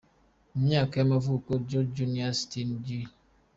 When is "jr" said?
2.85-3.09